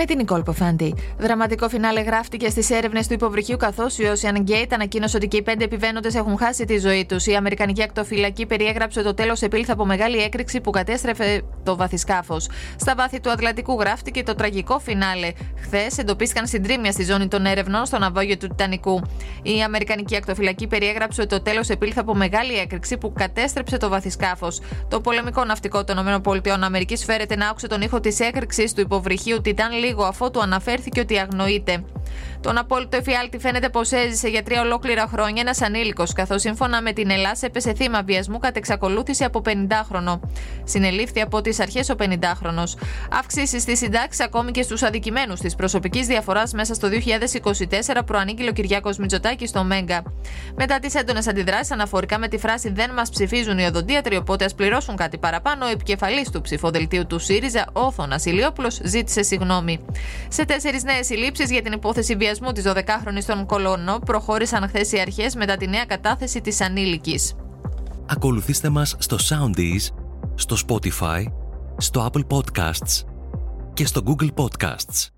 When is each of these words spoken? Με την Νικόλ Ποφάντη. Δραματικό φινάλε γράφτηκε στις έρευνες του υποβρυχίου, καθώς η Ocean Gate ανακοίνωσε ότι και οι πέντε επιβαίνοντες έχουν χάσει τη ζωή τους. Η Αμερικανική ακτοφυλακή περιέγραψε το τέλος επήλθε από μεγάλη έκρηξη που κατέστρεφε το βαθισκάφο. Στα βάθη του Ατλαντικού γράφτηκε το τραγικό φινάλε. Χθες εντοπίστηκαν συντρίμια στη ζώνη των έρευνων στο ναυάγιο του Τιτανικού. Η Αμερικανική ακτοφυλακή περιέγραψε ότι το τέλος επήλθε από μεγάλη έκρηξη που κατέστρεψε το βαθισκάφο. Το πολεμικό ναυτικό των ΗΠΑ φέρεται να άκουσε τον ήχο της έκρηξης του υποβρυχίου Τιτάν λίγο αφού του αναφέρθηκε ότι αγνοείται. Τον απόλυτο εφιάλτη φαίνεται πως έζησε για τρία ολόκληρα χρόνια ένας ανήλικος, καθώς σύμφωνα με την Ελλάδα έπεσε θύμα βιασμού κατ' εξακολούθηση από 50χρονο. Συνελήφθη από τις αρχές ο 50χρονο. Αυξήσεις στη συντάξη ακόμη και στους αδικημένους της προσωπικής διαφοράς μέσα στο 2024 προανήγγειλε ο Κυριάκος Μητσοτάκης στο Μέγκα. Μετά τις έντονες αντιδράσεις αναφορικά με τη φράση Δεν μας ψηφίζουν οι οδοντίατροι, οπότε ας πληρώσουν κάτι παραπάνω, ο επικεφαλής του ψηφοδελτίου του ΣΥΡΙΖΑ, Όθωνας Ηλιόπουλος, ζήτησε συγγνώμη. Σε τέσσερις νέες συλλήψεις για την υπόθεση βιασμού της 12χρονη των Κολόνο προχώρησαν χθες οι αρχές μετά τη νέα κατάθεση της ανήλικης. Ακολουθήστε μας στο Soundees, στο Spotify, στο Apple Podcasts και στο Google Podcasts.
Με 0.00 0.04
την 0.04 0.16
Νικόλ 0.16 0.42
Ποφάντη. 0.42 0.94
Δραματικό 1.18 1.68
φινάλε 1.68 2.00
γράφτηκε 2.00 2.48
στις 2.48 2.70
έρευνες 2.70 3.06
του 3.06 3.12
υποβρυχίου, 3.12 3.56
καθώς 3.56 3.98
η 3.98 4.02
Ocean 4.14 4.50
Gate 4.50 4.70
ανακοίνωσε 4.72 5.16
ότι 5.16 5.28
και 5.28 5.36
οι 5.36 5.42
πέντε 5.42 5.64
επιβαίνοντες 5.64 6.14
έχουν 6.14 6.38
χάσει 6.38 6.64
τη 6.64 6.78
ζωή 6.78 7.06
τους. 7.06 7.26
Η 7.26 7.34
Αμερικανική 7.34 7.82
ακτοφυλακή 7.82 8.46
περιέγραψε 8.46 9.02
το 9.02 9.14
τέλος 9.14 9.42
επήλθε 9.42 9.72
από 9.72 9.86
μεγάλη 9.86 10.18
έκρηξη 10.18 10.60
που 10.60 10.70
κατέστρεφε 10.70 11.42
το 11.64 11.76
βαθισκάφο. 11.76 12.40
Στα 12.76 12.94
βάθη 12.96 13.20
του 13.20 13.30
Ατλαντικού 13.30 13.80
γράφτηκε 13.80 14.22
το 14.22 14.34
τραγικό 14.34 14.78
φινάλε. 14.78 15.32
Χθες 15.60 15.98
εντοπίστηκαν 15.98 16.46
συντρίμια 16.46 16.92
στη 16.92 17.04
ζώνη 17.04 17.28
των 17.28 17.46
έρευνων 17.46 17.86
στο 17.86 17.98
ναυάγιο 17.98 18.36
του 18.36 18.46
Τιτανικού. 18.46 19.02
Η 19.42 19.62
Αμερικανική 19.62 20.16
ακτοφυλακή 20.16 20.66
περιέγραψε 20.66 21.20
ότι 21.20 21.30
το 21.30 21.42
τέλος 21.42 21.68
επήλθε 21.68 22.00
από 22.00 22.14
μεγάλη 22.14 22.54
έκρηξη 22.54 22.98
που 22.98 23.12
κατέστρεψε 23.12 23.76
το 23.76 23.88
βαθισκάφο. 23.88 24.48
Το 24.88 25.00
πολεμικό 25.00 25.44
ναυτικό 25.44 25.84
των 25.84 25.98
ΗΠΑ 25.98 26.96
φέρεται 27.04 27.36
να 27.36 27.48
άκουσε 27.48 27.66
τον 27.66 27.80
ήχο 27.80 28.00
της 28.00 28.20
έκρηξης 28.20 28.72
του 28.72 28.80
υποβρυχίου 28.80 29.40
Τιτάν 29.40 29.72
λίγο 29.88 30.04
αφού 30.04 30.30
του 30.30 30.42
αναφέρθηκε 30.42 31.00
ότι 31.00 31.18
αγνοείται. 31.18 31.84
Τον 32.40 32.58
απόλυτο 32.58 32.96
εφιάλτη 32.96 33.38
φαίνεται 33.38 33.68
πως 33.68 33.92
έζησε 33.92 34.28
για 34.28 34.42
τρία 34.42 34.60
ολόκληρα 34.60 35.08
χρόνια 35.12 35.40
ένας 35.40 35.62
ανήλικος, 35.62 36.12
καθώς 36.12 36.40
σύμφωνα 36.40 36.82
με 36.82 36.92
την 36.92 37.10
Ελλάδα 37.10 37.38
έπεσε 37.40 37.72
θύμα 37.74 38.02
βιασμού 38.02 38.38
κατ' 38.38 38.56
εξακολούθηση 38.56 39.24
από 39.24 39.42
50χρονο. 39.46 40.20
Συνελήφθη 40.64 41.20
από 41.20 41.40
τις 41.40 41.60
αρχές 41.60 41.88
ο 41.88 41.94
50χρονο. 41.98 42.62
Αυξήσεις 43.12 43.62
στη 43.62 43.76
συντάξη 43.76 44.22
ακόμη 44.22 44.50
και 44.50 44.62
στους 44.62 44.82
αδικημένους 44.82 45.40
της 45.40 45.54
προσωπικής 45.54 46.06
διαφοράς 46.06 46.52
μέσα 46.52 46.74
στο 46.74 46.88
2024 46.88 48.04
προανήγγειλε 48.06 48.48
ο 48.48 48.52
Κυριάκος 48.52 48.98
Μητσοτάκης 48.98 49.48
στο 49.48 49.64
Μέγκα. 49.64 50.02
Μετά 50.56 50.78
τις 50.78 50.94
έντονες 50.94 51.28
αντιδράσεις 51.28 51.70
αναφορικά 51.70 52.18
με 52.18 52.28
τη 52.28 52.38
φράση 52.38 52.70
Δεν 52.70 52.90
μας 52.90 53.10
ψηφίζουν 53.10 53.58
οι 53.58 53.64
οδοντίατροι, 53.64 54.16
οπότε 54.16 54.44
ας 54.44 54.54
πληρώσουν 54.54 54.96
κάτι 54.96 55.18
παραπάνω, 55.18 55.66
ο 55.66 55.68
επικεφαλής 55.68 56.30
του 56.30 56.40
ψηφοδελτίου 56.40 57.06
του 57.06 57.18
ΣΥΡΙΖΑ, 57.18 57.66
Όθωνας 57.72 58.24
Ηλιόπουλος, 58.24 58.80
ζήτησε 58.82 59.22
συγγνώμη. 59.22 59.80
Σε 60.28 60.44
τέσσερις 60.44 60.82
νέες 60.82 61.06
συλλήψεις 61.06 61.50
για 61.50 61.62
την 61.62 61.72
υπόθεση 61.72 62.16
βιασμού 62.28 62.52
της 62.52 62.64
12χρονη 62.66 63.24
των 63.26 63.46
Κολόνο 63.46 63.98
προχώρησαν 63.98 64.68
χθες 64.68 64.92
οι 64.92 65.00
αρχές 65.00 65.34
μετά 65.34 65.56
τη 65.56 65.66
νέα 65.68 65.84
κατάθεση 65.84 66.40
της 66.40 66.60
ανήλικης. 66.60 67.34
Ακολουθήστε 68.06 68.68
μας 68.68 68.96
στο 68.98 69.16
Soundees, 69.28 69.94
στο 70.34 70.56
Spotify, 70.66 71.24
στο 71.76 72.10
Apple 72.12 72.36
Podcasts 72.36 73.04
και 73.72 73.86
στο 73.86 74.02
Google 74.06 74.30
Podcasts. 74.34 75.08